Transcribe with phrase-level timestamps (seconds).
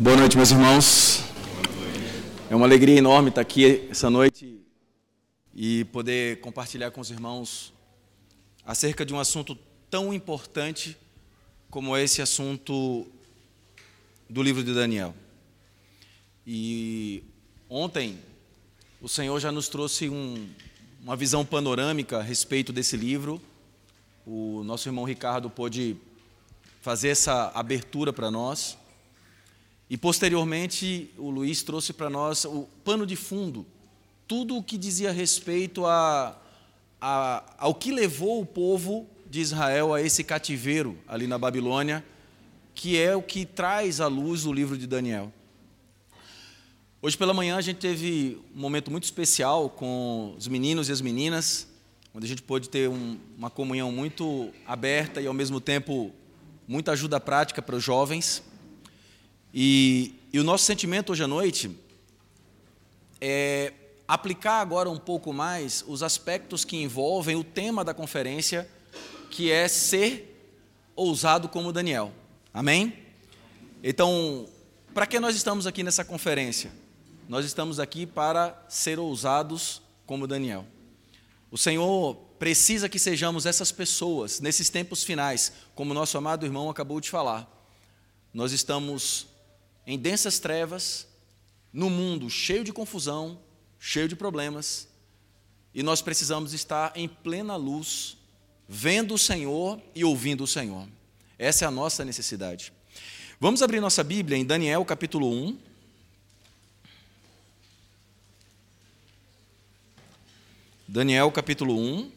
[0.00, 1.24] Boa noite, meus irmãos.
[2.48, 4.58] É uma alegria enorme estar aqui essa noite
[5.54, 7.70] e poder compartilhar com os irmãos
[8.64, 9.54] acerca de um assunto
[9.90, 10.96] tão importante
[11.68, 13.06] como esse assunto
[14.26, 15.14] do livro de Daniel.
[16.46, 17.22] E
[17.68, 18.18] ontem
[19.02, 20.48] o Senhor já nos trouxe um,
[21.02, 23.38] uma visão panorâmica a respeito desse livro.
[24.26, 25.94] O nosso irmão Ricardo pôde
[26.80, 28.79] fazer essa abertura para nós.
[29.90, 33.66] E posteriormente, o Luiz trouxe para nós o pano de fundo,
[34.28, 36.40] tudo o que dizia respeito a,
[37.00, 42.04] a, ao que levou o povo de Israel a esse cativeiro ali na Babilônia,
[42.72, 45.32] que é o que traz à luz o livro de Daniel.
[47.02, 51.00] Hoje pela manhã a gente teve um momento muito especial com os meninos e as
[51.00, 51.66] meninas,
[52.14, 56.12] onde a gente pôde ter um, uma comunhão muito aberta e ao mesmo tempo
[56.68, 58.40] muita ajuda prática para os jovens.
[59.52, 61.76] E, e o nosso sentimento hoje à noite
[63.20, 63.72] é
[64.06, 68.68] aplicar agora um pouco mais os aspectos que envolvem o tema da conferência,
[69.30, 70.52] que é ser
[70.96, 72.12] ousado como Daniel.
[72.52, 72.92] Amém?
[73.82, 74.48] Então,
[74.92, 76.72] para que nós estamos aqui nessa conferência?
[77.28, 80.66] Nós estamos aqui para ser ousados como Daniel.
[81.50, 87.00] O Senhor precisa que sejamos essas pessoas nesses tempos finais, como nosso amado irmão acabou
[87.00, 87.48] de falar.
[88.34, 89.29] Nós estamos
[89.90, 91.04] em densas trevas,
[91.72, 93.40] no mundo cheio de confusão,
[93.76, 94.86] cheio de problemas,
[95.74, 98.16] e nós precisamos estar em plena luz,
[98.68, 100.86] vendo o Senhor e ouvindo o Senhor.
[101.36, 102.72] Essa é a nossa necessidade.
[103.40, 105.58] Vamos abrir nossa Bíblia em Daniel capítulo 1.
[110.86, 112.12] Daniel capítulo 1.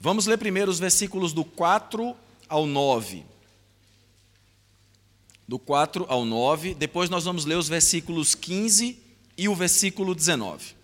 [0.00, 2.16] Vamos ler primeiro os versículos do 4
[2.48, 3.37] ao 9
[5.48, 6.74] do 4 ao 9.
[6.74, 8.98] Depois nós vamos ler os versículos 15
[9.38, 10.76] e o versículo 19.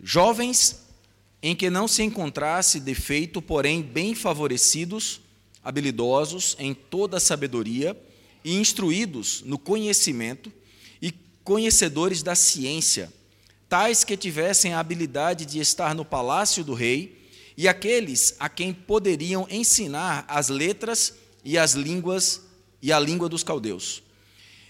[0.00, 0.80] Jovens
[1.42, 5.20] em que não se encontrasse defeito, porém bem favorecidos,
[5.64, 8.00] habilidosos em toda a sabedoria
[8.44, 10.52] e instruídos no conhecimento
[11.00, 11.12] e
[11.42, 13.12] conhecedores da ciência,
[13.68, 17.21] tais que tivessem a habilidade de estar no palácio do rei
[17.56, 21.14] e aqueles a quem poderiam ensinar as letras
[21.44, 22.42] e as línguas
[22.80, 24.02] e a língua dos caldeus.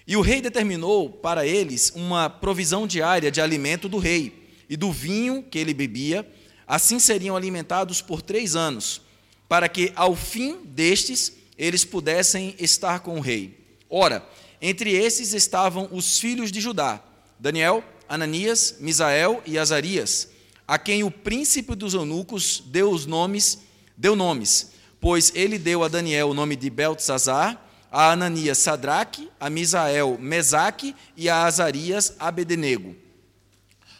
[0.07, 4.91] E o rei determinou para eles uma provisão diária de alimento do rei e do
[4.91, 6.29] vinho que ele bebia,
[6.67, 9.01] assim seriam alimentados por três anos,
[9.49, 13.59] para que ao fim destes eles pudessem estar com o rei.
[13.89, 14.27] Ora,
[14.61, 17.03] entre esses estavam os filhos de Judá:
[17.39, 20.32] Daniel, Ananias, Misael e Azarias
[20.73, 23.59] a quem o príncipe dos eunucos deu os nomes,
[23.95, 24.73] deu nomes,
[25.03, 30.97] pois ele deu a Daniel o nome de Beltzazar, a Ananias Sadraque, a Misael Mesaque
[31.15, 32.97] e a Azarias Abednego.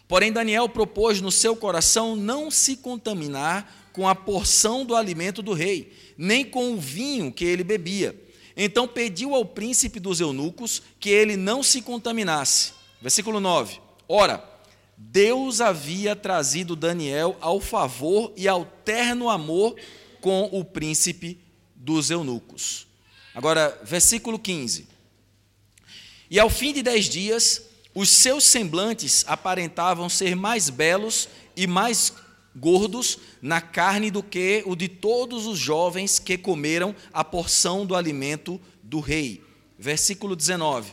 [0.09, 5.53] Porém Daniel propôs no seu coração não se contaminar com a porção do alimento do
[5.53, 8.19] rei, nem com o vinho que ele bebia.
[8.57, 12.73] Então pediu ao príncipe dos eunucos que ele não se contaminasse.
[13.03, 13.79] Versículo 9.
[14.09, 14.52] Ora,
[15.11, 19.75] Deus havia trazido Daniel ao favor e ao terno amor
[20.21, 21.39] com o príncipe
[21.75, 22.87] dos eunucos.
[23.35, 24.87] Agora, versículo 15.
[26.31, 32.13] E ao fim de dez dias, os seus semblantes aparentavam ser mais belos e mais
[32.55, 37.97] gordos na carne do que o de todos os jovens que comeram a porção do
[37.97, 39.43] alimento do rei.
[39.77, 40.93] Versículo 19.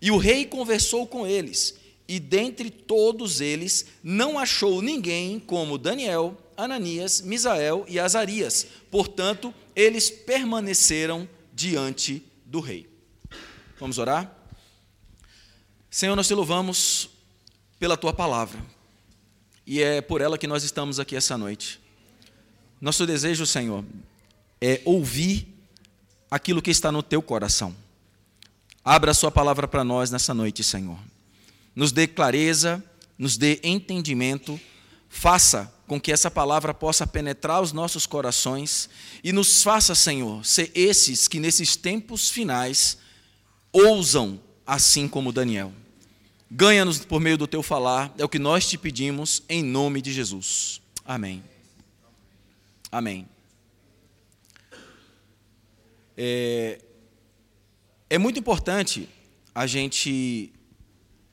[0.00, 1.79] E o rei conversou com eles
[2.10, 8.66] e dentre todos eles não achou ninguém como Daniel, Ananias, Misael e Azarias.
[8.90, 12.90] Portanto, eles permaneceram diante do rei.
[13.78, 14.28] Vamos orar?
[15.88, 17.10] Senhor, nós te louvamos
[17.78, 18.60] pela tua palavra.
[19.64, 21.80] E é por ela que nós estamos aqui essa noite.
[22.80, 23.84] Nosso desejo, Senhor,
[24.60, 25.46] é ouvir
[26.28, 27.72] aquilo que está no teu coração.
[28.84, 30.98] Abra a sua palavra para nós nessa noite, Senhor
[31.80, 32.84] nos dê clareza,
[33.16, 34.60] nos dê entendimento,
[35.08, 38.90] faça com que essa palavra possa penetrar os nossos corações
[39.24, 42.98] e nos faça, Senhor, ser esses que nesses tempos finais
[43.72, 45.72] ousam assim como Daniel.
[46.50, 50.12] Ganha-nos por meio do teu falar, é o que nós te pedimos, em nome de
[50.12, 50.82] Jesus.
[51.02, 51.42] Amém.
[52.92, 53.26] Amém.
[56.14, 56.78] É,
[58.10, 59.08] é muito importante
[59.54, 60.52] a gente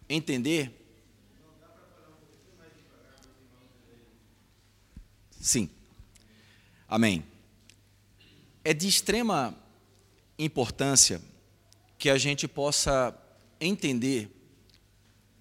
[0.10, 0.72] entender.
[5.40, 5.70] Sim.
[6.88, 7.24] Amém.
[8.64, 9.56] É de extrema
[10.38, 11.22] importância
[11.98, 13.18] que a gente possa
[13.60, 14.30] entender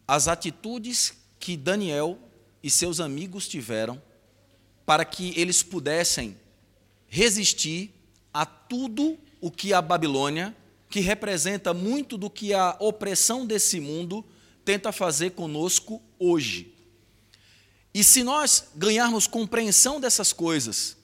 [0.06, 2.18] as atitudes que Daniel
[2.62, 4.00] e seus amigos tiveram
[4.84, 6.36] para que eles pudessem
[7.08, 7.92] resistir
[8.32, 10.56] a tudo o que a Babilônia,
[10.88, 14.24] que representa muito do que a opressão desse mundo,
[14.66, 16.74] tenta fazer conosco hoje.
[17.94, 20.96] E se nós ganharmos compreensão dessas coisas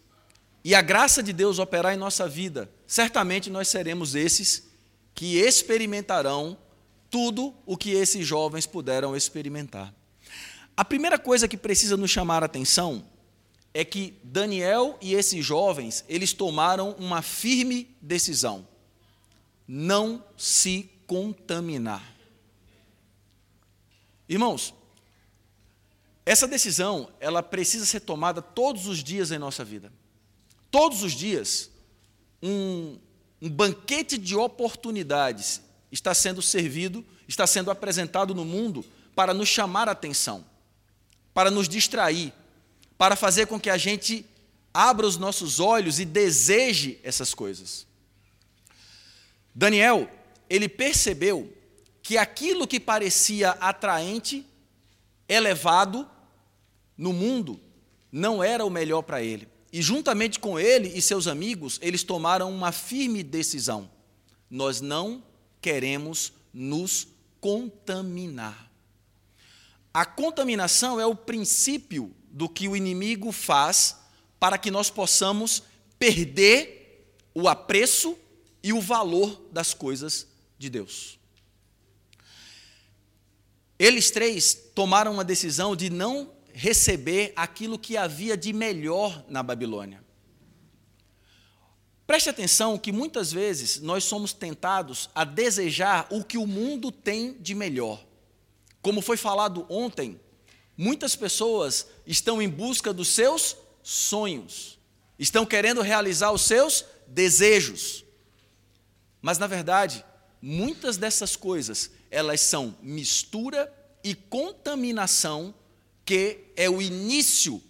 [0.65, 4.65] e a graça de Deus operar em nossa vida, certamente nós seremos esses
[5.15, 6.59] que experimentarão
[7.09, 9.95] tudo o que esses jovens puderam experimentar.
[10.77, 13.05] A primeira coisa que precisa nos chamar a atenção
[13.73, 18.67] é que Daniel e esses jovens, eles tomaram uma firme decisão:
[19.69, 22.12] não se contaminar.
[24.33, 24.73] Irmãos,
[26.25, 29.93] essa decisão, ela precisa ser tomada todos os dias em nossa vida.
[30.71, 31.71] Todos os dias,
[32.43, 32.99] um,
[33.43, 38.83] um banquete de oportunidades está sendo servido, está sendo apresentado no mundo
[39.15, 40.43] para nos chamar a atenção,
[41.35, 42.33] para nos distrair,
[42.97, 44.25] para fazer com que a gente
[44.73, 47.87] abra os nossos olhos e deseje essas coisas.
[49.55, 50.09] Daniel,
[50.49, 51.53] ele percebeu
[52.03, 54.45] que aquilo que parecia atraente,
[55.29, 56.09] elevado
[56.97, 57.61] no mundo,
[58.11, 59.49] não era o melhor para ele.
[59.73, 63.89] E juntamente com ele e seus amigos, eles tomaram uma firme decisão:
[64.51, 65.23] nós não
[65.61, 67.09] queremos nos
[67.41, 68.71] contaminar.
[69.95, 73.97] A contaminação é o princípio do que o inimigo faz
[74.39, 75.63] para que nós possamos
[75.99, 78.17] perder o apreço
[78.63, 80.27] e o valor das coisas
[80.59, 81.19] de Deus.
[83.83, 90.05] Eles três tomaram uma decisão de não receber aquilo que havia de melhor na Babilônia.
[92.07, 97.37] Preste atenção que muitas vezes nós somos tentados a desejar o que o mundo tem
[97.41, 98.01] de melhor.
[98.81, 100.21] Como foi falado ontem,
[100.77, 104.79] muitas pessoas estão em busca dos seus sonhos,
[105.19, 108.05] estão querendo realizar os seus desejos.
[109.21, 110.05] Mas na verdade,
[110.41, 113.73] muitas dessas coisas, elas são mistura
[114.05, 115.55] e contaminação
[116.05, 117.61] que é o início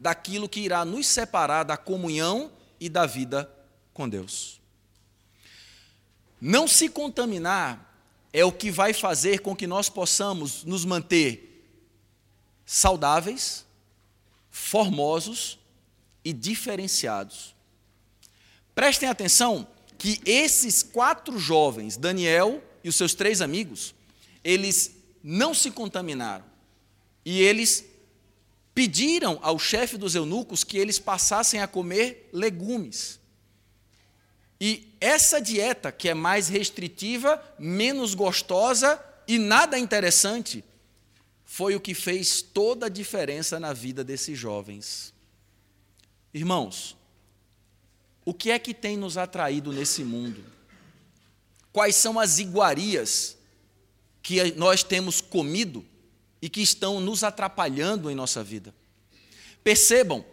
[0.00, 2.50] daquilo que irá nos separar da comunhão
[2.80, 3.48] e da vida
[3.92, 4.58] com Deus.
[6.40, 7.94] Não se contaminar
[8.32, 11.62] é o que vai fazer com que nós possamos nos manter
[12.64, 13.66] saudáveis,
[14.50, 15.58] formosos
[16.24, 17.54] e diferenciados.
[18.74, 19.66] Prestem atenção
[19.98, 23.94] que esses quatro jovens, Daniel e os seus três amigos,
[24.42, 26.44] eles não se contaminaram.
[27.24, 27.84] E eles
[28.74, 33.20] pediram ao chefe dos eunucos que eles passassem a comer legumes.
[34.60, 40.64] E essa dieta, que é mais restritiva, menos gostosa e nada interessante,
[41.44, 45.12] foi o que fez toda a diferença na vida desses jovens.
[46.32, 46.96] Irmãos,
[48.24, 50.44] o que é que tem nos atraído nesse mundo?
[51.72, 53.36] Quais são as iguarias
[54.22, 55.84] que nós temos comido
[56.42, 58.74] e que estão nos atrapalhando em nossa vida?
[59.62, 60.24] Percebam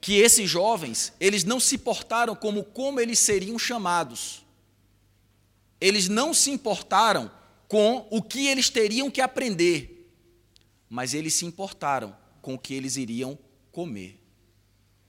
[0.00, 4.44] que esses jovens, eles não se portaram como como eles seriam chamados.
[5.80, 7.30] Eles não se importaram
[7.68, 10.10] com o que eles teriam que aprender,
[10.88, 13.38] mas eles se importaram com o que eles iriam
[13.72, 14.20] comer.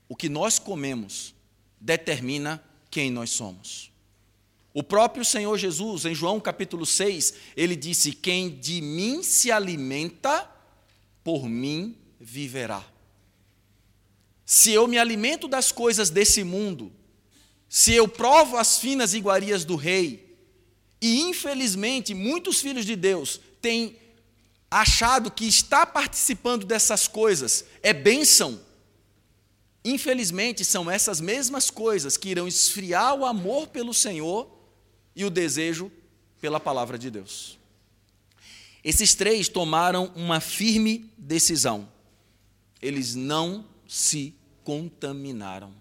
[0.08, 1.34] O que nós comemos
[1.80, 3.92] determina quem nós somos.
[4.78, 10.48] O próprio Senhor Jesus, em João capítulo 6, ele disse: Quem de mim se alimenta,
[11.24, 12.86] por mim viverá.
[14.46, 16.92] Se eu me alimento das coisas desse mundo,
[17.68, 20.38] se eu provo as finas iguarias do rei,
[21.02, 23.96] e infelizmente muitos filhos de Deus têm
[24.70, 28.60] achado que estar participando dessas coisas é bênção,
[29.84, 34.56] infelizmente são essas mesmas coisas que irão esfriar o amor pelo Senhor
[35.18, 35.90] e o desejo
[36.40, 37.58] pela palavra de Deus.
[38.84, 41.88] Esses três tomaram uma firme decisão.
[42.80, 44.32] Eles não se
[44.62, 45.74] contaminaram.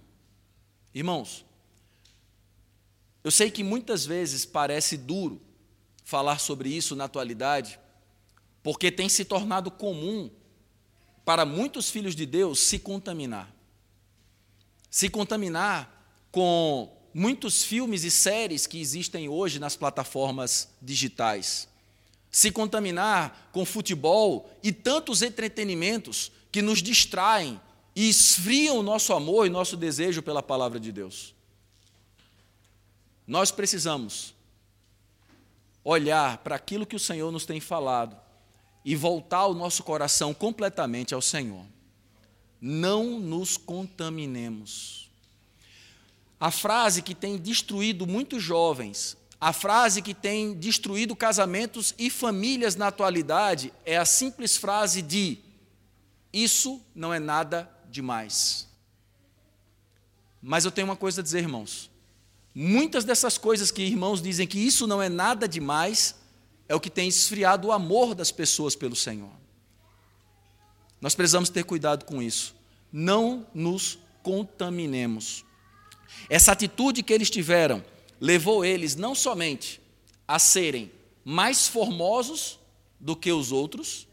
[0.92, 1.46] Irmãos,
[3.24, 5.40] eu sei que muitas vezes parece duro
[6.04, 7.80] falar sobre isso na atualidade,
[8.64, 10.32] porque tem se tornado comum
[11.24, 13.54] para muitos filhos de Deus se contaminar.
[14.90, 15.94] Se contaminar
[16.32, 21.68] com muitos filmes e séries que existem hoje nas plataformas digitais.
[22.30, 27.60] Se contaminar com futebol e tantos entretenimentos que nos distraem
[27.96, 31.34] e esfriam o nosso amor e nosso desejo pela palavra de Deus.
[33.26, 34.36] Nós precisamos
[35.84, 38.16] olhar para aquilo que o Senhor nos tem falado
[38.86, 41.66] e voltar o nosso coração completamente ao Senhor.
[42.62, 45.07] Não nos contaminemos.
[46.40, 52.76] A frase que tem destruído muitos jovens, a frase que tem destruído casamentos e famílias
[52.76, 55.40] na atualidade é a simples frase de:
[56.34, 58.68] Isso não é nada demais.
[60.42, 61.90] Mas eu tenho uma coisa a dizer, irmãos.
[62.54, 66.16] Muitas dessas coisas que irmãos dizem que isso não é nada demais,
[66.68, 69.30] é o que tem esfriado o amor das pessoas pelo Senhor.
[71.00, 72.56] Nós precisamos ter cuidado com isso.
[72.92, 75.46] Não nos contaminemos.
[76.30, 77.84] Essa atitude que eles tiveram
[78.20, 79.80] levou eles não somente
[80.28, 80.92] a serem
[81.24, 82.60] mais formosos
[83.00, 84.08] do que os outros,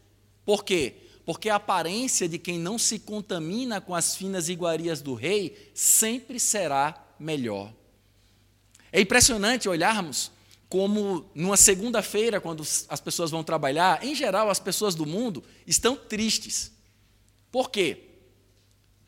[0.45, 0.95] por quê?
[1.25, 6.39] Porque a aparência de quem não se contamina com as finas iguarias do rei sempre
[6.39, 7.73] será melhor.
[8.91, 10.31] É impressionante olharmos
[10.69, 15.95] como numa segunda-feira, quando as pessoas vão trabalhar, em geral as pessoas do mundo estão
[15.95, 16.71] tristes.
[17.51, 18.03] Por quê?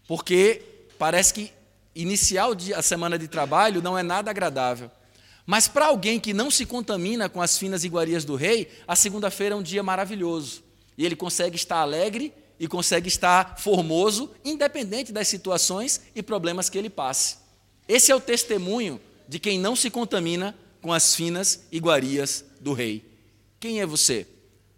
[0.08, 0.62] Porque
[0.98, 1.52] parece que
[2.02, 4.92] iniciar a semana de trabalho não é nada agradável.
[5.46, 9.56] Mas para alguém que não se contamina com as finas iguarias do rei, a segunda-feira
[9.56, 10.64] é um dia maravilhoso.
[10.98, 16.78] E ele consegue estar alegre e consegue estar formoso, independente das situações e problemas que
[16.78, 17.38] ele passe.
[17.88, 23.06] Esse é o testemunho de quem não se contamina com as finas iguarias do rei.
[23.60, 24.28] Quem é você?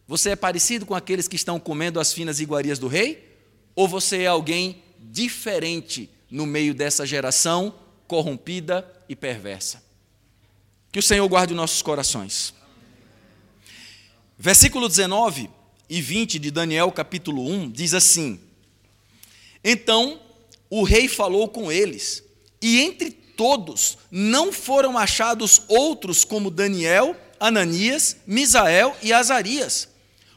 [0.07, 3.27] Você é parecido com aqueles que estão comendo as finas iguarias do rei?
[3.75, 7.73] Ou você é alguém diferente no meio dessa geração
[8.07, 9.83] corrompida e perversa.
[10.91, 12.53] Que o Senhor guarde nossos corações.
[14.37, 15.49] Versículo 19
[15.89, 18.39] e 20 de Daniel, capítulo 1, diz assim:
[19.63, 20.19] Então
[20.69, 22.23] o rei falou com eles,
[22.61, 29.89] e entre todos não foram achados outros como Daniel, Ananias, Misael e Azarias.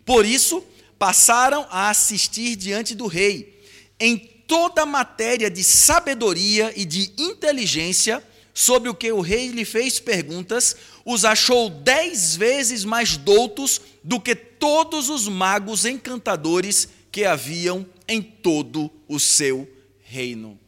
[0.04, 0.64] Por isso,
[0.98, 3.60] passaram a assistir diante do rei.
[3.98, 9.98] Em toda matéria de sabedoria e de inteligência, sobre o que o rei lhe fez
[9.98, 17.86] perguntas, os achou dez vezes mais doutos do que todos os magos encantadores que haviam
[18.06, 19.66] em todo o seu
[20.02, 20.60] reino.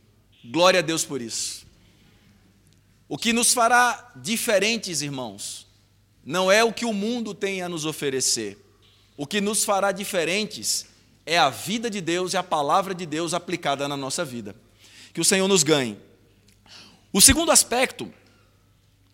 [0.42, 1.66] Glória a Deus por isso.
[3.06, 5.66] O que nos fará diferentes, irmãos,
[6.24, 8.56] não é o que o mundo tem a nos oferecer.
[9.14, 10.86] O que nos fará diferentes
[11.26, 14.54] é a vida de Deus e a palavra de Deus aplicada na nossa vida.
[15.12, 15.98] Que o Senhor nos ganhe.
[17.12, 18.12] O segundo aspecto,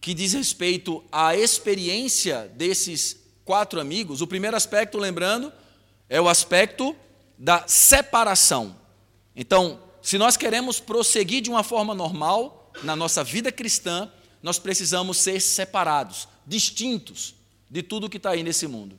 [0.01, 5.53] que diz respeito à experiência desses quatro amigos, o primeiro aspecto, lembrando,
[6.09, 6.97] é o aspecto
[7.39, 8.77] da separação.
[9.37, 14.11] Então, se nós queremos prosseguir de uma forma normal na nossa vida cristã,
[14.43, 17.35] nós precisamos ser separados, distintos
[17.69, 18.99] de tudo que está aí nesse mundo.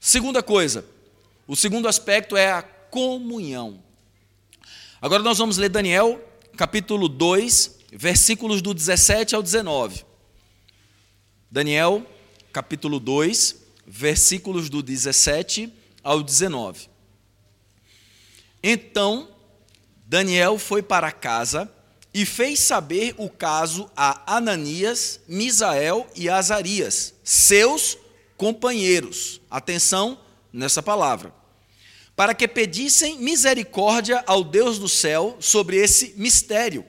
[0.00, 0.84] Segunda coisa,
[1.48, 3.82] o segundo aspecto é a comunhão.
[5.00, 6.22] Agora nós vamos ler Daniel,
[6.58, 10.04] capítulo 2, versículos do 17 ao 19.
[11.50, 12.06] Daniel,
[12.52, 15.72] capítulo 2, versículos do 17
[16.04, 16.90] ao 19.
[18.62, 19.30] Então,
[20.04, 21.72] Daniel foi para casa
[22.12, 27.96] e fez saber o caso a Ananias, Misael e Azarias, seus
[28.36, 29.40] companheiros.
[29.50, 30.20] Atenção
[30.52, 31.37] nessa palavra
[32.18, 36.84] para que pedissem misericórdia ao Deus do céu sobre esse mistério,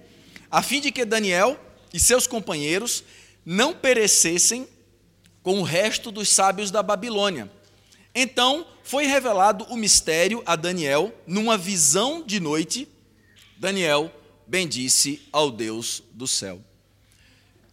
[0.50, 1.56] a fim de que Daniel
[1.94, 3.04] e seus companheiros
[3.46, 4.68] não perecessem
[5.44, 7.48] com o resto dos sábios da Babilônia.
[8.16, 12.88] Então foi revelado o mistério a Daniel numa visão de noite.
[13.56, 14.12] Daniel
[14.48, 16.60] bendisse ao Deus do céu.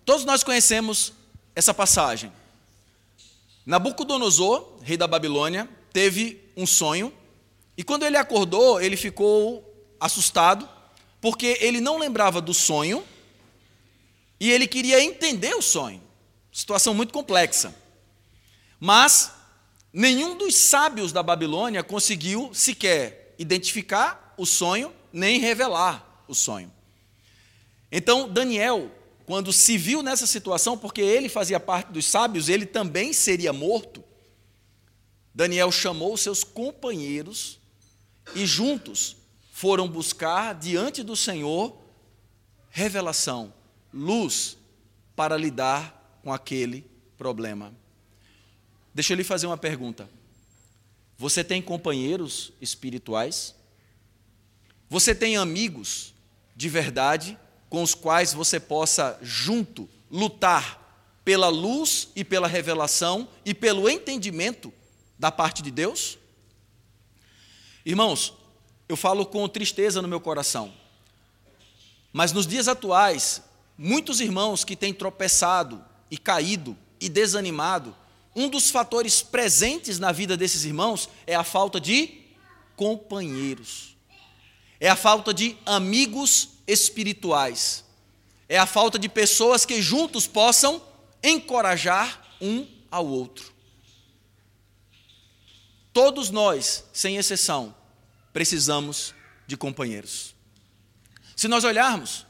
[0.05, 1.15] Todos nós conhecemos
[1.55, 2.31] essa passagem.
[3.65, 7.11] Nabucodonosor, rei da Babilônia, teve um sonho
[7.77, 9.63] e quando ele acordou, ele ficou
[10.01, 10.69] assustado,
[11.21, 13.05] porque ele não lembrava do sonho
[14.41, 16.03] e ele queria entender o sonho.
[16.51, 17.75] Situação muito complexa.
[18.81, 19.33] Mas
[19.93, 26.73] nenhum dos sábios da Babilônia conseguiu sequer identificar o sonho nem revelar o sonho.
[27.93, 28.91] Então, Daniel,
[29.27, 34.03] quando se viu nessa situação, porque ele fazia parte dos sábios, ele também seria morto.
[35.35, 37.59] Daniel chamou seus companheiros
[38.35, 39.17] e juntos
[39.53, 41.77] foram buscar diante do Senhor
[42.71, 43.55] revelação,
[43.93, 44.59] luz
[45.15, 46.85] para lidar com aquele
[47.17, 47.73] problema.
[48.95, 50.09] Deixa eu lhe fazer uma pergunta.
[51.17, 53.55] Você tem companheiros espirituais?
[54.91, 56.15] Você tem amigos
[56.55, 57.39] de verdade
[57.71, 64.73] com os quais você possa junto lutar pela luz e pela revelação e pelo entendimento
[65.19, 66.19] da parte de Deus?
[67.87, 68.35] Irmãos,
[68.89, 70.75] eu falo com tristeza no meu coração,
[72.13, 73.41] mas nos dias atuais,
[73.79, 77.95] muitos irmãos que têm tropeçado e caído e desanimado,
[78.35, 82.23] um dos fatores presentes na vida desses irmãos é a falta de
[82.75, 83.97] companheiros,
[84.81, 87.85] é a falta de amigos espirituais,
[88.49, 90.83] é a falta de pessoas que juntos possam
[91.23, 93.56] encorajar um ao outro.
[95.97, 97.75] Todos nós, sem exceção,
[98.31, 99.15] precisamos
[99.47, 100.35] de companheiros.
[101.35, 102.27] Se nós olharmos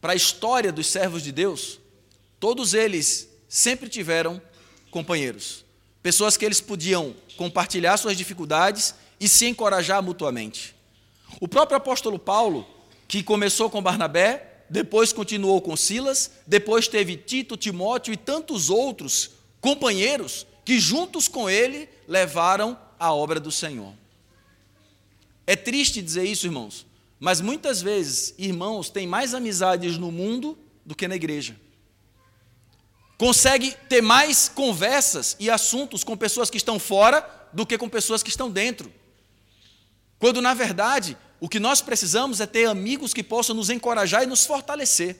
[0.00, 1.78] para a história dos servos de Deus,
[2.38, 4.40] todos eles sempre tiveram
[4.90, 5.66] companheiros,
[6.02, 10.74] pessoas que eles podiam compartilhar suas dificuldades e se encorajar mutuamente.
[11.42, 12.66] O próprio apóstolo Paulo,
[13.06, 19.32] que começou com Barnabé, depois continuou com Silas, depois teve Tito, Timóteo e tantos outros
[19.60, 23.92] companheiros que juntos com ele levaram a obra do Senhor.
[25.46, 26.86] É triste dizer isso, irmãos,
[27.18, 31.56] mas muitas vezes irmãos têm mais amizades no mundo do que na igreja
[33.20, 37.20] consegue ter mais conversas e assuntos com pessoas que estão fora
[37.52, 38.90] do que com pessoas que estão dentro.
[40.18, 44.26] Quando, na verdade, o que nós precisamos é ter amigos que possam nos encorajar e
[44.26, 45.18] nos fortalecer.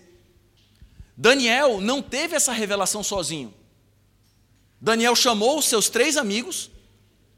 [1.14, 3.52] Daniel não teve essa revelação sozinho.
[4.80, 6.69] Daniel chamou os seus três amigos,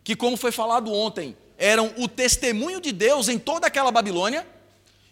[0.04, 4.46] que, como foi falado ontem, eram o testemunho de Deus em toda aquela Babilônia,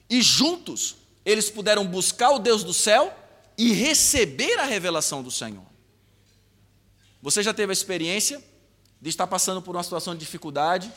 [0.09, 3.15] e juntos eles puderam buscar o Deus do céu
[3.57, 5.65] e receber a revelação do Senhor.
[7.23, 8.43] Você já teve a experiência
[9.01, 10.91] de estar passando por uma situação de dificuldade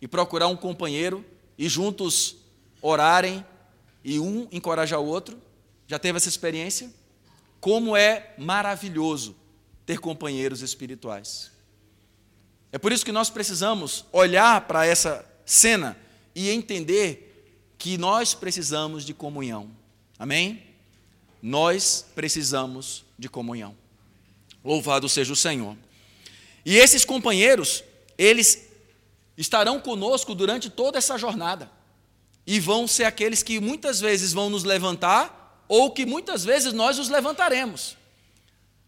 [0.00, 1.24] e procurar um companheiro
[1.56, 2.36] e juntos
[2.80, 3.44] orarem
[4.04, 5.40] e um encorajar o outro?
[5.86, 6.92] Já teve essa experiência?
[7.60, 9.34] Como é maravilhoso
[9.86, 11.50] ter companheiros espirituais.
[12.72, 15.96] É por isso que nós precisamos olhar para essa cena
[16.34, 17.28] e entender
[17.78, 19.70] que nós precisamos de comunhão.
[20.18, 20.72] Amém?
[21.42, 23.74] nós precisamos de comunhão.
[24.64, 25.76] Louvado seja o Senhor.
[26.64, 27.82] E esses companheiros,
[28.16, 28.68] eles
[29.36, 31.68] estarão conosco durante toda essa jornada.
[32.46, 36.98] E vão ser aqueles que muitas vezes vão nos levantar, ou que muitas vezes nós
[36.98, 37.96] os levantaremos.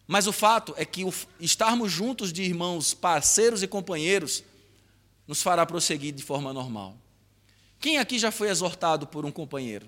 [0.07, 1.03] Mas o fato é que
[1.41, 4.45] estarmos juntos de irmãos, parceiros e companheiros,
[5.27, 6.97] nos fará prosseguir de forma normal.
[7.81, 9.87] Quem aqui já foi exortado por um companheiro?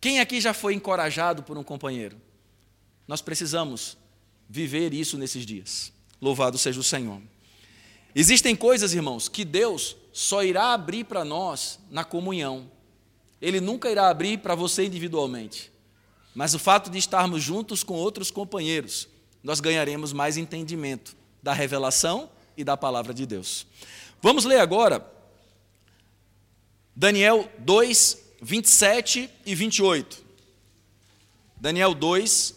[0.00, 2.16] Quem aqui já foi encorajado por um companheiro?
[3.06, 3.96] Nós precisamos
[4.48, 5.92] viver isso nesses dias.
[6.20, 7.20] Louvado seja o Senhor.
[8.14, 12.70] Existem coisas, irmãos, que Deus só irá abrir para nós na comunhão.
[13.40, 15.70] Ele nunca irá abrir para você individualmente.
[16.34, 19.08] Mas o fato de estarmos juntos com outros companheiros,
[19.42, 23.66] nós ganharemos mais entendimento da revelação e da palavra de Deus.
[24.20, 25.06] Vamos ler agora
[26.94, 30.24] Daniel 2, 27 e 28.
[31.56, 32.54] Daniel 2,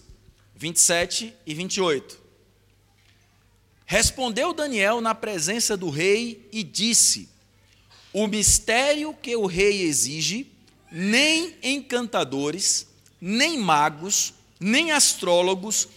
[0.56, 2.20] 27 e 28.
[3.86, 7.30] Respondeu Daniel na presença do rei e disse:
[8.14, 10.52] O mistério que o rei exige,
[10.92, 12.88] nem encantadores,
[13.20, 15.88] nem magos, nem astrólogos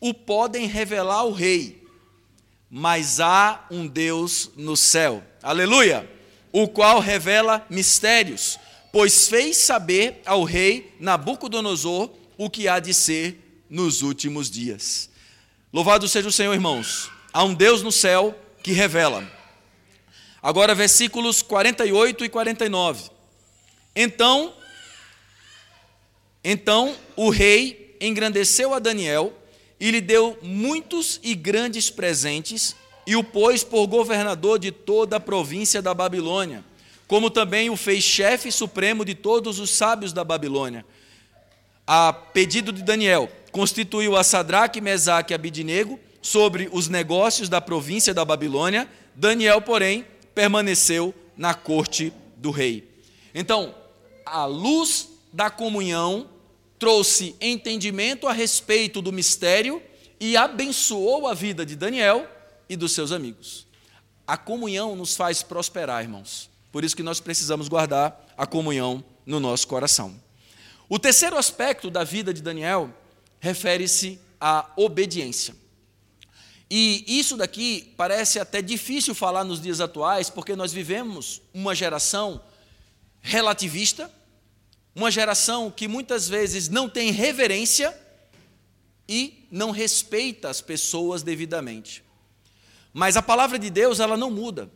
[0.00, 1.86] o podem revelar ao rei,
[2.70, 5.22] mas há um Deus no céu.
[5.42, 6.10] Aleluia!
[6.52, 8.58] O qual revela mistérios
[8.92, 15.08] pois fez saber ao rei Nabucodonosor o que há de ser nos últimos dias.
[15.72, 17.10] Louvado seja o Senhor, irmãos.
[17.32, 19.30] Há um Deus no céu que revela.
[20.42, 23.10] Agora, versículos 48 e 49.
[23.94, 24.54] Então,
[26.42, 29.32] então o rei engrandeceu a Daniel
[29.80, 35.20] e lhe deu muitos e grandes presentes e o pôs por governador de toda a
[35.20, 36.62] província da Babilônia
[37.10, 40.86] como também o fez chefe supremo de todos os sábios da Babilônia.
[41.84, 48.14] A pedido de Daniel, constituiu a Sadraque, Mesaque e Abidinego sobre os negócios da província
[48.14, 48.88] da Babilônia.
[49.12, 52.88] Daniel, porém, permaneceu na corte do rei.
[53.34, 53.74] Então,
[54.24, 56.29] a luz da comunhão
[56.80, 59.82] trouxe entendimento a respeito do mistério
[60.18, 62.26] e abençoou a vida de Daniel
[62.70, 63.66] e dos seus amigos.
[64.26, 66.48] A comunhão nos faz prosperar, irmãos.
[66.72, 70.18] Por isso que nós precisamos guardar a comunhão no nosso coração.
[70.88, 72.90] O terceiro aspecto da vida de Daniel
[73.40, 75.54] refere-se à obediência.
[76.70, 82.40] E isso daqui parece até difícil falar nos dias atuais, porque nós vivemos uma geração
[83.20, 84.10] relativista,
[84.94, 87.96] uma geração que muitas vezes não tem reverência
[89.08, 92.04] e não respeita as pessoas devidamente.
[92.92, 94.70] Mas a palavra de Deus, ela não muda.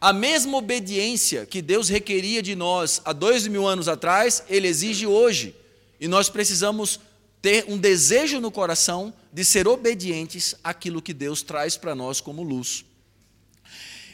[0.00, 5.06] A mesma obediência que Deus requeria de nós há dois mil anos atrás, Ele exige
[5.06, 5.54] hoje.
[6.00, 7.00] E nós precisamos
[7.40, 12.42] ter um desejo no coração de ser obedientes àquilo que Deus traz para nós como
[12.42, 12.84] luz.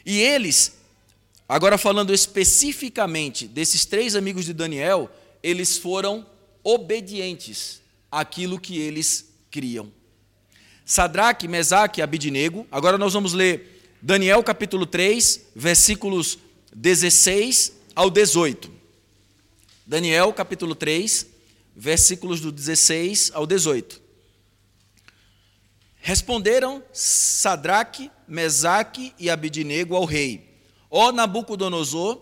[0.05, 0.77] E eles,
[1.47, 5.09] agora falando especificamente desses três amigos de Daniel,
[5.43, 6.25] eles foram
[6.63, 9.91] obedientes àquilo que eles criam.
[10.85, 12.67] Sadraque, Mesaque e Abidinego.
[12.71, 16.37] Agora nós vamos ler Daniel capítulo 3, versículos
[16.73, 18.71] 16 ao 18.
[19.85, 21.27] Daniel capítulo 3,
[21.75, 24.01] versículos do 16 ao 18.
[25.97, 30.49] Responderam Sadraque, Mesaque e Abidinego ao rei:
[30.89, 32.19] Ó Nabucodonosor,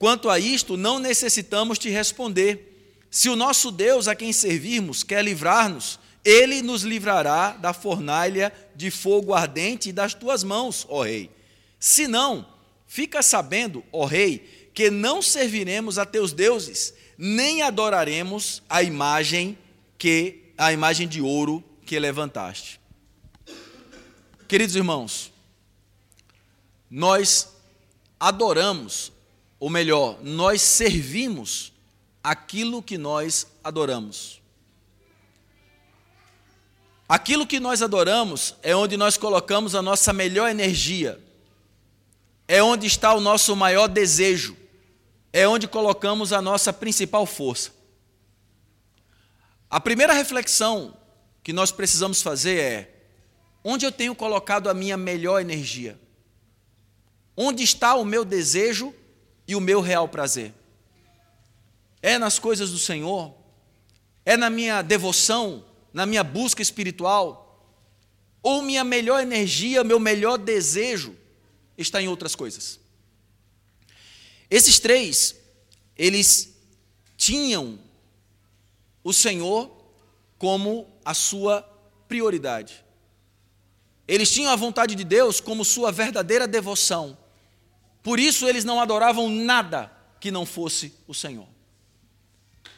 [0.00, 2.96] quanto a isto não necessitamos te responder.
[3.10, 8.90] Se o nosso Deus a quem servirmos quer livrar-nos, ele nos livrará da fornalha de
[8.90, 11.30] fogo ardente das tuas mãos, ó rei.
[11.78, 12.48] Se não,
[12.86, 19.58] fica sabendo, ó rei, que não serviremos a teus deuses, nem adoraremos a imagem
[19.98, 22.80] que a imagem de ouro que levantaste.
[24.48, 25.30] Queridos irmãos,
[26.90, 27.48] nós
[28.18, 29.12] adoramos,
[29.60, 31.70] ou melhor, nós servimos
[32.24, 34.40] aquilo que nós adoramos.
[37.06, 41.20] Aquilo que nós adoramos é onde nós colocamos a nossa melhor energia,
[42.48, 44.56] é onde está o nosso maior desejo,
[45.30, 47.72] é onde colocamos a nossa principal força.
[49.68, 50.96] A primeira reflexão
[51.42, 52.94] que nós precisamos fazer é:
[53.62, 56.00] onde eu tenho colocado a minha melhor energia?
[57.36, 58.94] Onde está o meu desejo
[59.52, 60.54] e o meu real prazer?
[62.02, 63.34] É nas coisas do Senhor?
[64.24, 67.46] É na minha devoção na minha busca espiritual,
[68.42, 71.16] ou minha melhor energia, meu melhor desejo
[71.76, 72.80] está em outras coisas.
[74.48, 75.36] Esses três,
[75.96, 76.54] eles
[77.16, 77.78] tinham
[79.04, 79.70] o Senhor
[80.38, 81.62] como a sua
[82.08, 82.84] prioridade.
[84.08, 87.16] Eles tinham a vontade de Deus como sua verdadeira devoção.
[88.02, 91.48] Por isso eles não adoravam nada que não fosse o Senhor.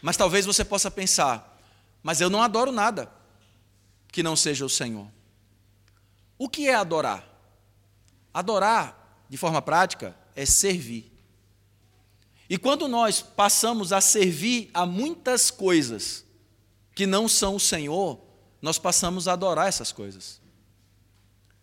[0.00, 1.60] Mas talvez você possa pensar,
[2.02, 3.10] mas eu não adoro nada
[4.10, 5.06] que não seja o Senhor.
[6.36, 7.24] O que é adorar?
[8.34, 11.12] Adorar, de forma prática, é servir.
[12.48, 16.24] E quando nós passamos a servir a muitas coisas
[16.94, 18.20] que não são o Senhor,
[18.60, 20.40] nós passamos a adorar essas coisas.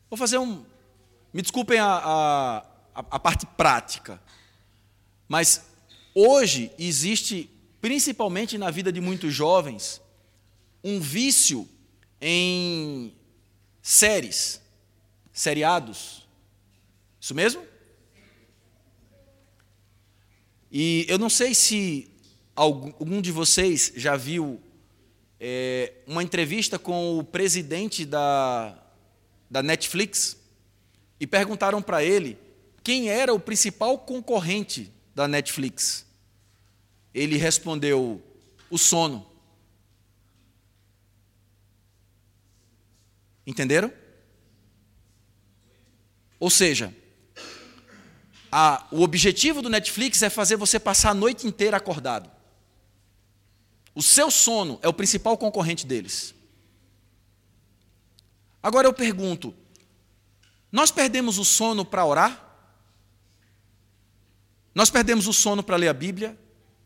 [0.09, 0.65] Vou fazer um.
[1.31, 2.65] Me desculpem a, a,
[3.09, 4.21] a parte prática,
[5.27, 5.65] mas
[6.13, 10.01] hoje existe, principalmente na vida de muitos jovens,
[10.83, 11.67] um vício
[12.21, 13.13] em
[13.81, 14.62] séries,
[15.31, 16.27] seriados.
[17.19, 17.63] Isso mesmo?
[20.71, 22.12] E eu não sei se
[22.55, 24.62] algum de vocês já viu
[25.39, 28.77] é, uma entrevista com o presidente da,
[29.49, 30.38] da Netflix
[31.19, 32.38] e perguntaram para ele
[32.83, 36.05] quem era o principal concorrente da Netflix.
[37.13, 38.21] Ele respondeu:
[38.69, 39.27] o sono.
[43.45, 43.91] Entenderam?
[46.39, 46.95] Ou seja,
[48.51, 52.29] a, o objetivo do Netflix é fazer você passar a noite inteira acordado.
[53.93, 56.33] O seu sono é o principal concorrente deles.
[58.61, 59.53] Agora eu pergunto:
[60.71, 62.48] nós perdemos o sono para orar?
[64.73, 66.38] Nós perdemos o sono para ler a Bíblia?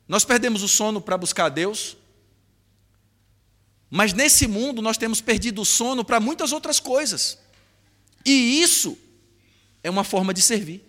[0.08, 1.98] Nós perdemos o sono para buscar a Deus?
[3.90, 7.38] Mas nesse mundo nós temos perdido o sono para muitas outras coisas.
[8.26, 8.98] E isso
[9.84, 10.84] é uma forma de servir.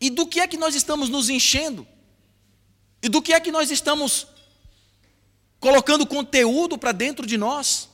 [0.00, 1.86] E do que é que nós estamos nos enchendo?
[3.02, 4.26] E do que é que nós estamos
[5.60, 7.88] colocando conteúdo para dentro de nós?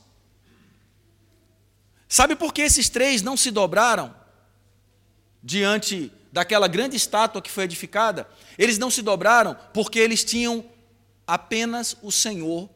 [2.07, 4.15] Sabe por que esses três não se dobraram
[5.43, 8.29] diante daquela grande estátua que foi edificada?
[8.57, 10.65] Eles não se dobraram porque eles tinham
[11.25, 12.69] apenas o Senhor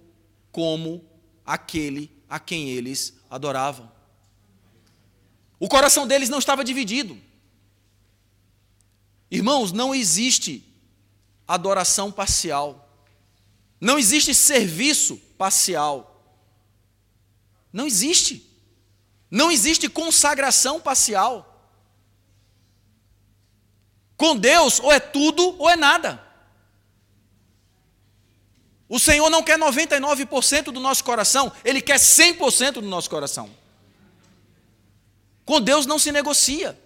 [0.49, 1.05] como
[1.45, 3.91] aquele a quem eles adoravam.
[5.59, 7.17] O coração deles não estava dividido.
[9.29, 10.65] Irmãos, não existe
[11.45, 12.89] adoração parcial.
[13.81, 16.33] Não existe serviço parcial.
[17.73, 18.49] Não existe.
[19.29, 21.48] Não existe consagração parcial.
[24.19, 26.21] Com Deus, ou é tudo ou é nada.
[28.89, 33.49] O Senhor não quer 99% do nosso coração, Ele quer 100% do nosso coração.
[35.45, 36.77] Com Deus não se negocia.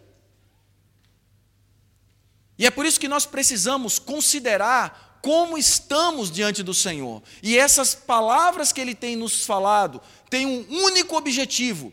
[2.55, 7.23] E é por isso que nós precisamos considerar como estamos diante do Senhor.
[7.41, 11.91] E essas palavras que Ele tem nos falado têm um único objetivo: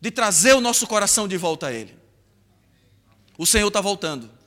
[0.00, 1.98] de trazer o nosso coração de volta a Ele.
[3.36, 4.41] O Senhor está voltando.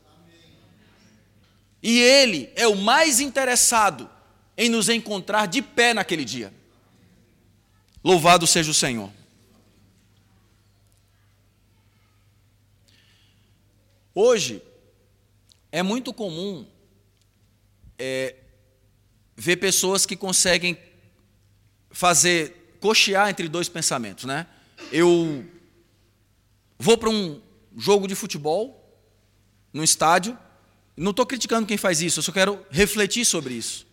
[1.86, 4.10] E Ele é o mais interessado
[4.58, 6.52] em nos encontrar de pé naquele dia.
[8.04, 9.12] Louvado seja o Senhor.
[14.15, 14.63] Hoje,
[15.71, 16.65] é muito comum
[18.00, 18.36] é,
[19.36, 20.76] ver pessoas que conseguem
[21.91, 24.48] fazer, cochear entre dois pensamentos, né?
[24.91, 25.45] Eu
[26.80, 27.39] vou para um
[27.78, 28.82] jogo de futebol,
[29.71, 30.36] no estádio,
[30.95, 33.86] não estou criticando quem faz isso, eu só quero refletir sobre isso.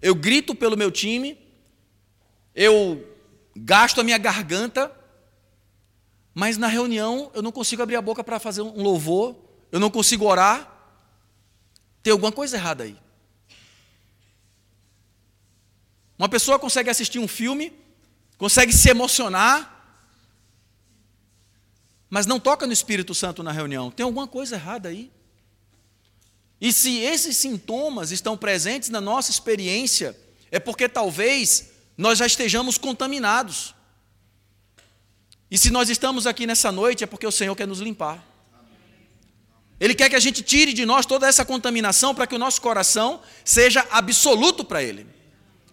[0.00, 1.38] Eu grito pelo meu time,
[2.54, 3.08] eu
[3.54, 4.90] gasto a minha garganta,
[6.34, 9.36] mas na reunião eu não consigo abrir a boca para fazer um louvor,
[9.70, 10.68] eu não consigo orar.
[12.02, 12.96] Tem alguma coisa errada aí.
[16.18, 17.72] Uma pessoa consegue assistir um filme,
[18.36, 19.68] consegue se emocionar,
[22.10, 23.90] mas não toca no Espírito Santo na reunião.
[23.90, 25.10] Tem alguma coisa errada aí.
[26.62, 30.16] E se esses sintomas estão presentes na nossa experiência,
[30.48, 33.74] é porque talvez nós já estejamos contaminados.
[35.50, 38.24] E se nós estamos aqui nessa noite, é porque o Senhor quer nos limpar.
[39.80, 42.60] Ele quer que a gente tire de nós toda essa contaminação para que o nosso
[42.60, 45.04] coração seja absoluto para Ele.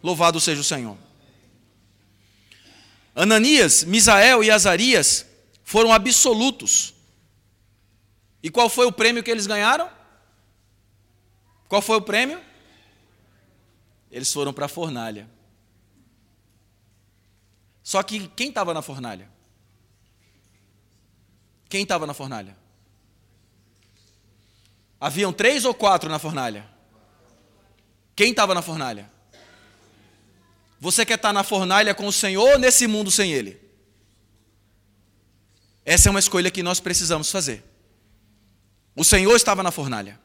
[0.01, 0.97] Louvado seja o Senhor.
[3.13, 5.23] Ananias, Misael e Azarias
[5.63, 6.95] foram absolutos.
[8.41, 9.98] E qual foi o prêmio que eles ganharam?
[11.69, 12.41] Qual foi o prêmio?
[14.11, 15.29] Eles foram para a fornalha.
[17.83, 19.29] Só que quem estava na fornalha?
[21.69, 22.57] Quem estava na fornalha?
[24.99, 26.67] Haviam três ou quatro na fornalha?
[28.15, 29.09] Quem estava na fornalha?
[30.79, 33.61] Você quer estar na fornalha com o Senhor ou nesse mundo sem Ele?
[35.85, 37.63] Essa é uma escolha que nós precisamos fazer.
[38.95, 40.19] O Senhor estava na fornalha.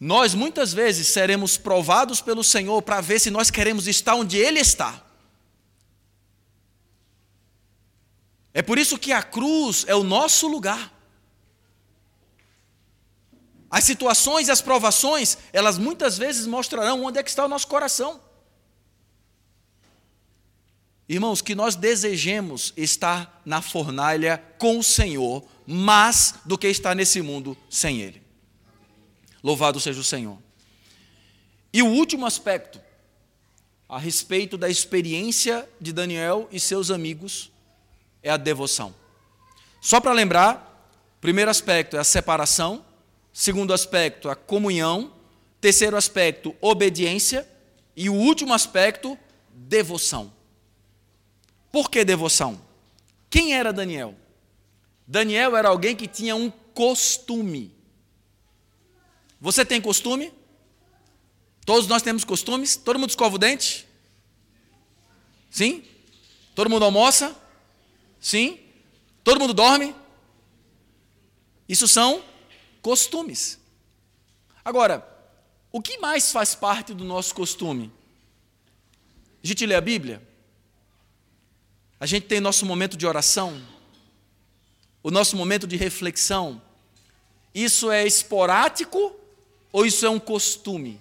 [0.00, 4.58] Nós muitas vezes seremos provados pelo Senhor para ver se nós queremos estar onde Ele
[4.58, 5.04] está.
[8.52, 10.92] É por isso que a cruz é o nosso lugar.
[13.70, 17.68] As situações e as provações, elas muitas vezes mostrarão onde é que está o nosso
[17.68, 18.20] coração.
[21.08, 27.22] Irmãos, que nós desejemos estar na fornalha com o Senhor, mais do que estar nesse
[27.22, 28.22] mundo sem Ele.
[29.42, 30.38] Louvado seja o Senhor.
[31.72, 32.80] E o último aspecto,
[33.88, 37.50] a respeito da experiência de Daniel e seus amigos,
[38.22, 38.94] é a devoção.
[39.80, 42.84] Só para lembrar, primeiro aspecto é a separação,
[43.32, 45.12] segundo aspecto, a comunhão,
[45.60, 47.48] terceiro aspecto, obediência,
[47.96, 49.18] e o último aspecto,
[49.52, 50.32] devoção.
[51.70, 52.60] Por que devoção?
[53.28, 54.14] Quem era Daniel?
[55.06, 57.74] Daniel era alguém que tinha um costume.
[59.42, 60.32] Você tem costume?
[61.66, 62.76] Todos nós temos costumes?
[62.76, 63.88] Todo mundo escova o dente?
[65.50, 65.84] Sim?
[66.54, 67.36] Todo mundo almoça?
[68.20, 68.60] Sim?
[69.24, 69.96] Todo mundo dorme?
[71.68, 72.24] Isso são
[72.80, 73.58] costumes.
[74.64, 75.04] Agora,
[75.72, 77.92] o que mais faz parte do nosso costume?
[79.42, 80.22] A gente lê a Bíblia?
[81.98, 83.60] A gente tem nosso momento de oração,
[85.02, 86.62] o nosso momento de reflexão.
[87.52, 89.18] Isso é esporádico
[89.72, 91.00] ou isso é um costume?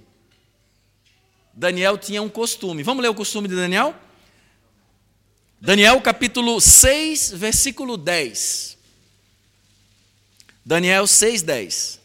[1.54, 2.82] Daniel tinha um costume.
[2.82, 3.94] Vamos ler o costume de Daniel?
[5.60, 8.78] Daniel capítulo 6, versículo 10.
[10.66, 12.00] Daniel 6, 10.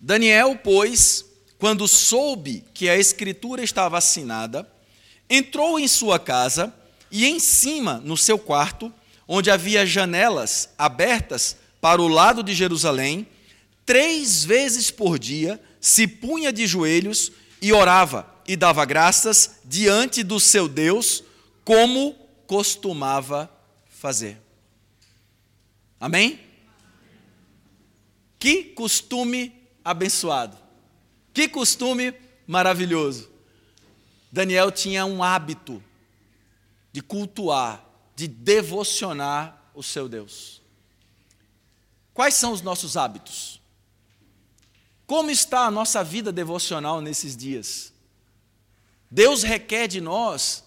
[0.00, 1.24] Daniel, pois,
[1.58, 4.66] quando soube que a escritura estava assinada,
[5.28, 6.74] entrou em sua casa
[7.10, 8.92] e em cima, no seu quarto,
[9.28, 13.28] onde havia janelas abertas para o lado de Jerusalém,
[13.84, 20.40] três vezes por dia se punha de joelhos e orava e dava graças diante do
[20.40, 21.22] seu Deus,
[21.62, 22.14] como
[22.46, 23.50] costumava
[23.90, 24.40] fazer.
[26.00, 26.40] Amém?
[28.38, 29.52] Que costume
[29.84, 30.56] abençoado.
[31.34, 32.14] Que costume
[32.46, 33.28] maravilhoso.
[34.32, 35.82] Daniel tinha um hábito
[36.92, 37.84] de cultuar,
[38.18, 40.60] de devocionar o seu Deus.
[42.12, 43.62] quais são os nossos hábitos?
[45.06, 47.92] Como está a nossa vida devocional nesses dias?
[49.08, 50.64] Deus requer de nós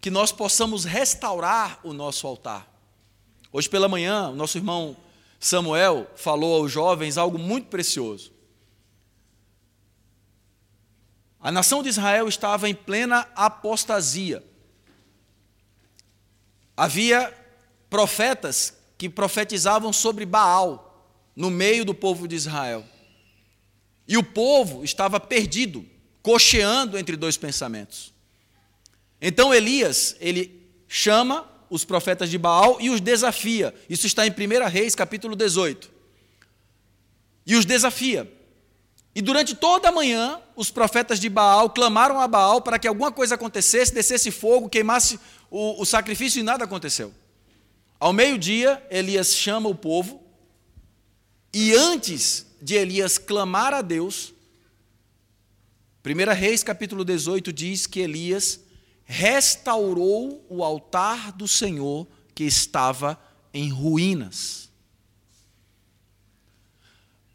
[0.00, 2.72] que nós possamos restaurar o nosso altar.
[3.50, 4.96] Hoje pela manhã, o nosso irmão
[5.40, 8.32] Samuel falou aos jovens algo muito precioso.
[11.40, 14.44] A nação de Israel estava em plena apostasia.
[16.76, 17.32] Havia
[17.88, 22.84] profetas que profetizavam sobre Baal no meio do povo de Israel.
[24.06, 25.84] E o povo estava perdido,
[26.22, 28.12] cocheando entre dois pensamentos.
[29.20, 33.74] Então Elias, ele chama os profetas de Baal e os desafia.
[33.88, 35.90] Isso está em 1 Reis, capítulo 18.
[37.46, 38.30] E os desafia.
[39.14, 43.12] E durante toda a manhã, os profetas de Baal clamaram a Baal para que alguma
[43.12, 47.14] coisa acontecesse, descesse fogo, queimasse o, o sacrifício e nada aconteceu.
[48.00, 50.20] Ao meio-dia, Elias chama o povo
[51.52, 54.34] e antes de Elias clamar a Deus,
[56.04, 58.60] 1 Reis capítulo 18 diz que Elias
[59.04, 63.18] restaurou o altar do Senhor que estava
[63.52, 64.63] em ruínas.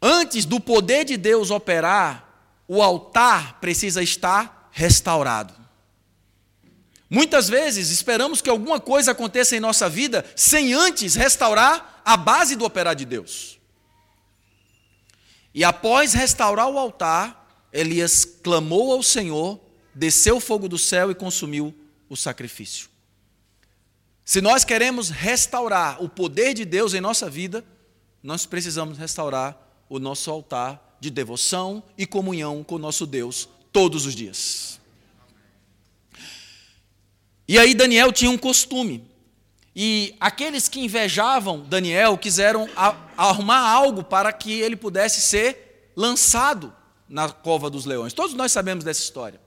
[0.00, 2.26] Antes do poder de Deus operar,
[2.66, 5.54] o altar precisa estar restaurado.
[7.08, 12.54] Muitas vezes esperamos que alguma coisa aconteça em nossa vida sem antes restaurar a base
[12.54, 13.58] do operar de Deus.
[15.52, 19.60] E após restaurar o altar, Elias clamou ao Senhor,
[19.92, 21.74] desceu o fogo do céu e consumiu
[22.08, 22.88] o sacrifício.
[24.24, 27.64] Se nós queremos restaurar o poder de Deus em nossa vida,
[28.22, 34.06] nós precisamos restaurar o nosso altar de devoção e comunhão com o nosso Deus todos
[34.06, 34.80] os dias.
[37.48, 39.04] E aí Daniel tinha um costume.
[39.74, 42.68] E aqueles que invejavam Daniel quiseram
[43.16, 46.72] arrumar algo para que ele pudesse ser lançado
[47.08, 48.12] na cova dos leões.
[48.12, 49.40] Todos nós sabemos dessa história.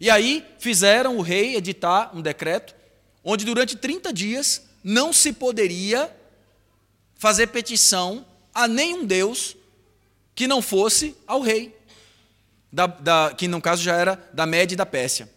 [0.00, 2.74] E aí fizeram o rei editar um decreto
[3.24, 6.14] onde durante 30 dias não se poderia
[7.16, 9.56] fazer petição a nenhum deus
[10.34, 11.76] que não fosse ao rei,
[12.72, 15.30] da, da, que no caso já era da Média e da Pérsia.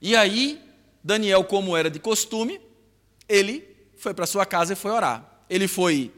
[0.00, 0.62] E aí,
[1.02, 2.60] Daniel, como era de costume,
[3.28, 5.44] ele foi para sua casa e foi orar.
[5.48, 6.12] Ele foi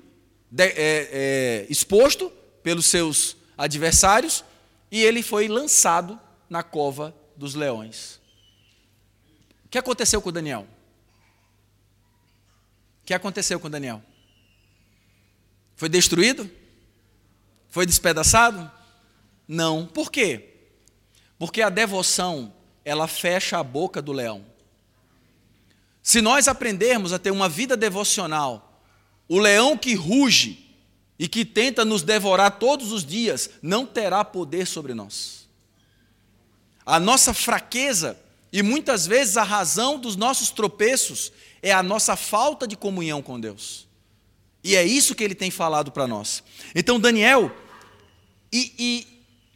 [0.51, 4.45] de, é, é, exposto pelos seus adversários
[4.91, 8.21] e ele foi lançado na cova dos leões.
[9.65, 10.67] O que aconteceu com Daniel?
[13.03, 14.03] O que aconteceu com Daniel?
[15.77, 16.51] Foi destruído?
[17.77, 18.71] Foi despedaçado?
[19.47, 19.85] Não.
[19.85, 20.55] Por quê?
[21.39, 22.51] Porque a devoção,
[22.83, 24.47] ela fecha a boca do leão.
[26.03, 28.81] Se nós aprendermos a ter uma vida devocional,
[29.29, 30.75] o leão que ruge
[31.19, 35.47] e que tenta nos devorar todos os dias não terá poder sobre nós.
[36.87, 38.19] A nossa fraqueza
[38.51, 41.31] e muitas vezes a razão dos nossos tropeços
[41.63, 43.87] é a nossa falta de comunhão com Deus.
[44.65, 46.43] E é isso que ele tem falado para nós.
[46.75, 47.55] Então, Daniel,
[48.57, 49.07] e, e,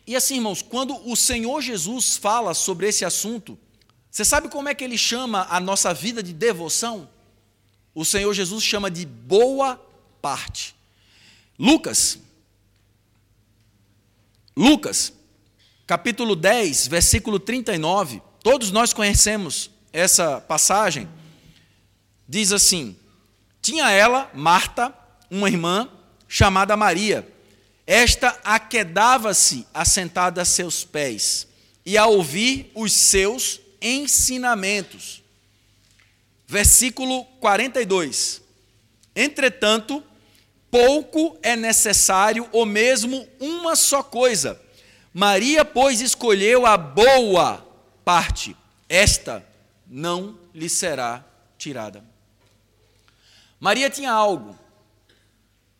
[0.08, 3.58] e assim, irmãos, quando o Senhor Jesus fala sobre esse assunto,
[4.10, 7.08] você sabe como é que ele chama a nossa vida de devoção?
[7.94, 9.80] O Senhor Jesus chama de boa
[10.20, 10.74] parte.
[11.58, 12.18] Lucas,
[14.54, 15.12] Lucas,
[15.86, 21.08] capítulo 10, versículo 39, todos nós conhecemos essa passagem,
[22.28, 22.96] diz assim:
[23.62, 24.94] Tinha ela, Marta,
[25.30, 25.88] uma irmã,
[26.28, 27.26] chamada Maria,
[27.90, 31.48] esta aquedava-se assentada a seus pés
[31.84, 35.24] e a ouvir os seus ensinamentos.
[36.46, 38.42] Versículo 42.
[39.12, 40.04] Entretanto,
[40.70, 44.60] pouco é necessário, ou mesmo uma só coisa.
[45.12, 47.66] Maria, pois, escolheu a boa
[48.04, 48.56] parte,
[48.88, 49.44] esta
[49.84, 51.24] não lhe será
[51.58, 52.04] tirada.
[53.58, 54.56] Maria tinha algo,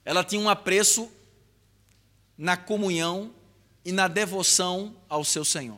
[0.05, 1.09] ela tinha um apreço
[2.41, 3.35] na comunhão
[3.85, 5.77] e na devoção ao seu Senhor.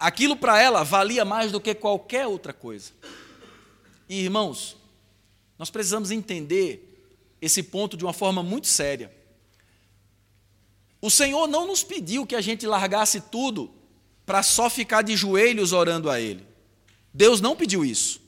[0.00, 2.92] Aquilo para ela valia mais do que qualquer outra coisa.
[4.08, 4.78] E irmãos,
[5.58, 7.06] nós precisamos entender
[7.38, 9.14] esse ponto de uma forma muito séria.
[11.02, 13.70] O Senhor não nos pediu que a gente largasse tudo
[14.24, 16.46] para só ficar de joelhos orando a Ele.
[17.12, 18.22] Deus não pediu isso.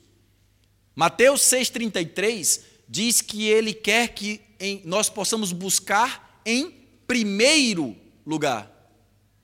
[0.95, 4.41] Mateus 6,33 diz que Ele quer que
[4.85, 6.78] nós possamos buscar em
[7.09, 8.71] primeiro lugar.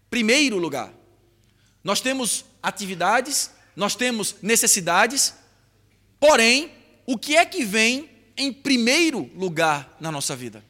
[0.07, 0.93] Primeiro lugar.
[1.83, 5.33] Nós temos atividades, nós temos necessidades,
[6.19, 6.71] porém,
[7.07, 8.07] o que é que vem
[8.37, 10.63] em primeiro lugar na nossa vida?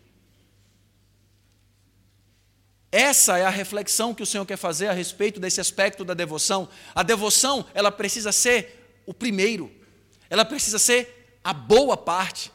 [2.90, 6.70] Essa é a reflexão que o Senhor quer fazer a respeito desse aspecto da devoção.
[6.96, 9.70] A devoção, ela precisa ser o primeiro.
[10.30, 12.54] Ela precisa ser a boa parte.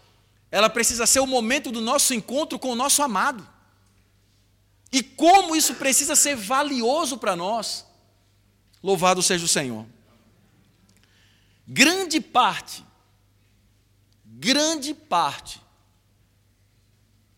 [0.50, 3.46] Ela precisa ser o momento do nosso encontro com o nosso amado.
[4.92, 7.86] E como isso precisa ser valioso para nós.
[8.82, 9.86] Louvado seja o Senhor.
[11.66, 12.84] Grande parte,
[14.24, 15.60] grande parte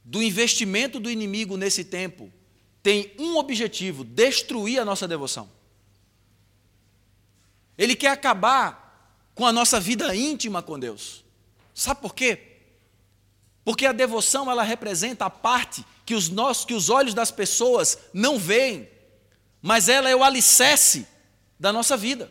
[0.04, 2.32] do investimento do inimigo nesse tempo
[2.82, 5.50] tem um objetivo: destruir a nossa devoção.
[7.76, 8.82] Ele quer acabar
[9.34, 11.24] com a nossa vida íntima com Deus.
[11.74, 12.51] Sabe por quê?
[13.64, 17.96] Porque a devoção ela representa a parte que os nossos, que os olhos das pessoas
[18.12, 18.88] não veem,
[19.60, 21.06] mas ela é o alicerce
[21.58, 22.30] da nossa vida.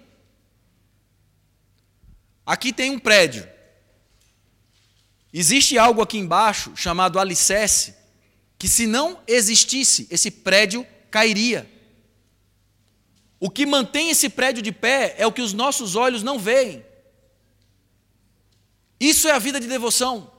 [2.45, 3.47] Aqui tem um prédio.
[5.34, 7.95] Existe algo aqui embaixo chamado alicerce,
[8.59, 11.69] que se não existisse, esse prédio cairia.
[13.39, 16.86] O que mantém esse prédio de pé é o que os nossos olhos não veem.
[18.99, 20.30] Isso é a vida de devoção.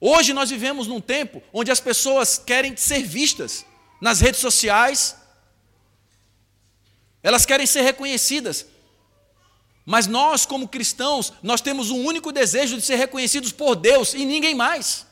[0.00, 3.66] Hoje nós vivemos num tempo onde as pessoas querem ser vistas
[4.00, 5.16] nas redes sociais,
[7.22, 8.66] elas querem ser reconhecidas.
[9.84, 14.24] Mas nós, como cristãos, nós temos um único desejo de ser reconhecidos por Deus e
[14.24, 15.06] ninguém mais.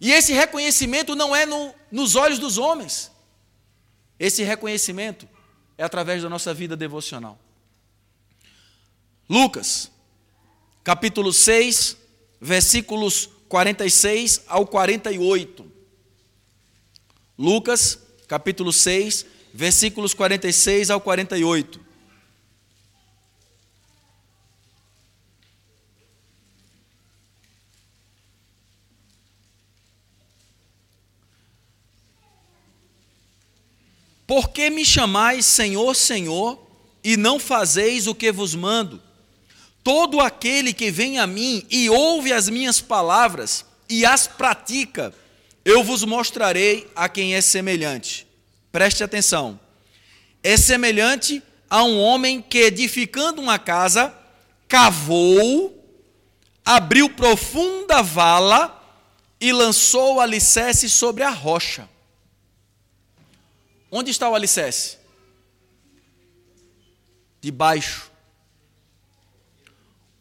[0.00, 3.12] E esse reconhecimento não é no, nos olhos dos homens.
[4.18, 5.28] Esse reconhecimento
[5.78, 7.38] é através da nossa vida devocional.
[9.28, 9.90] Lucas,
[10.82, 11.96] capítulo 6,
[12.44, 15.64] versículos 46 ao 48.
[17.38, 19.24] Lucas, capítulo 6,
[19.54, 21.80] versículos 46 ao 48.
[34.26, 36.58] Por que me chamais Senhor, Senhor,
[37.04, 39.00] e não fazeis o que vos mando?
[39.82, 45.12] Todo aquele que vem a mim e ouve as minhas palavras e as pratica,
[45.64, 48.26] eu vos mostrarei a quem é semelhante.
[48.70, 49.58] Preste atenção.
[50.42, 54.14] É semelhante a um homem que, edificando uma casa,
[54.68, 55.76] cavou,
[56.64, 58.78] abriu profunda vala
[59.40, 61.88] e lançou o alicerce sobre a rocha.
[63.90, 64.96] Onde está o alicerce?
[67.40, 68.11] Debaixo.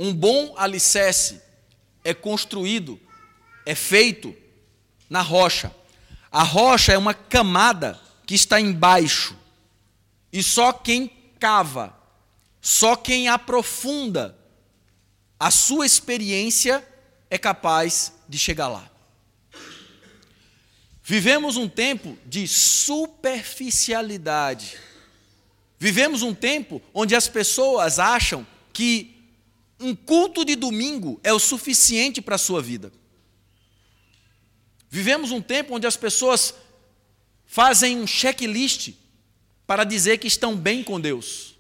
[0.04, 1.40] Um bom alicerce
[2.04, 3.00] é construído,
[3.68, 4.36] é feito
[5.08, 5.72] na rocha.
[6.32, 9.38] A rocha é uma camada que está embaixo.
[10.34, 11.08] E só quem
[11.40, 11.96] cava,
[12.60, 14.36] só quem aprofunda
[15.40, 16.84] a sua experiência
[17.30, 18.90] é capaz de chegar lá.
[21.04, 24.80] Vivemos um tempo de superficialidade.
[25.78, 29.21] Vivemos um tempo onde as pessoas acham que
[29.82, 32.92] um culto de domingo é o suficiente para a sua vida.
[34.90, 36.54] Vivemos um tempo onde as pessoas
[37.46, 38.94] fazem um checklist
[39.66, 41.56] para dizer que estão bem com Deus,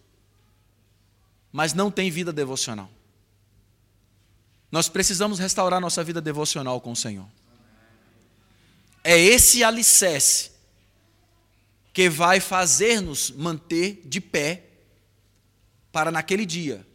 [1.51, 2.89] mas não têm vida devocional.
[4.72, 7.28] Nós precisamos restaurar nossa vida devocional com o Senhor.
[9.03, 10.51] É esse alicerce
[11.93, 14.63] que vai fazer-nos manter de pé
[15.91, 16.86] para naquele dia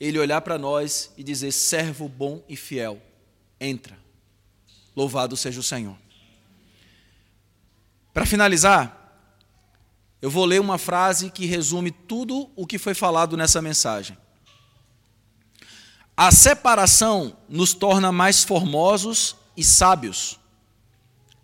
[0.00, 3.00] ele olhar para nós e dizer: servo bom e fiel,
[3.60, 3.98] entra.
[4.94, 5.96] Louvado seja o Senhor.
[8.12, 8.94] Para finalizar,
[10.20, 14.16] eu vou ler uma frase que resume tudo o que foi falado nessa mensagem.
[16.16, 20.38] A separação nos torna mais formosos e sábios.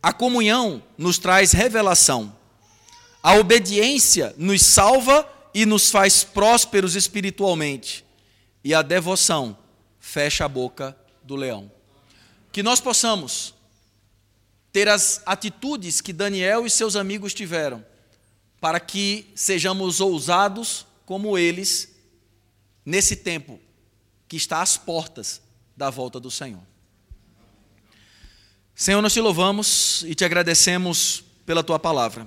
[0.02, 2.36] A comunhão nos traz revelação.
[3.22, 8.04] A obediência nos salva e nos faz prósperos espiritualmente
[8.64, 9.56] e a devoção
[10.00, 11.70] fecha a boca do leão.
[12.50, 13.54] Que nós possamos
[14.72, 17.84] ter as atitudes que Daniel e seus amigos tiveram,
[18.60, 21.94] para que sejamos ousados como eles
[22.84, 23.60] nesse tempo
[24.26, 25.42] que está às portas
[25.76, 26.62] da volta do Senhor.
[28.74, 32.26] Senhor, nós te louvamos e te agradecemos pela tua palavra.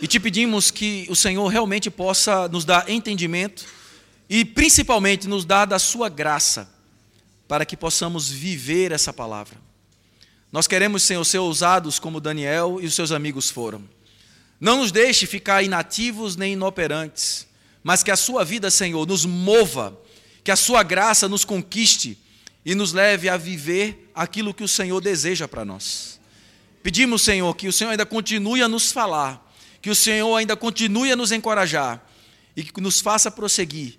[0.00, 3.66] E te pedimos que o Senhor realmente possa nos dar entendimento
[4.28, 6.68] e principalmente nos dá da sua graça
[7.46, 9.56] para que possamos viver essa palavra.
[10.50, 13.82] Nós queremos, Senhor, ser ousados como Daniel e os seus amigos foram.
[14.60, 17.46] Não nos deixe ficar inativos nem inoperantes,
[17.82, 19.98] mas que a sua vida, Senhor, nos mova,
[20.42, 22.18] que a sua graça nos conquiste
[22.64, 26.20] e nos leve a viver aquilo que o Senhor deseja para nós.
[26.82, 29.52] Pedimos, Senhor, que o Senhor ainda continue a nos falar,
[29.82, 32.06] que o Senhor ainda continue a nos encorajar
[32.56, 33.98] e que nos faça prosseguir,